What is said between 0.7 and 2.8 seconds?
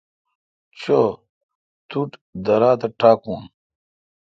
چو۔ تو ٹھ۔ درا